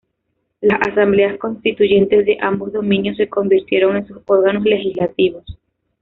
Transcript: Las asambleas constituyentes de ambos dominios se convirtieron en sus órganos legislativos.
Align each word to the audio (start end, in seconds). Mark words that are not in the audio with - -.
Las 0.61 0.81
asambleas 0.81 1.37
constituyentes 1.37 2.25
de 2.25 2.35
ambos 2.41 2.73
dominios 2.73 3.15
se 3.17 3.29
convirtieron 3.29 3.97
en 3.97 4.07
sus 4.07 4.17
órganos 4.25 4.63
legislativos. 4.63 5.45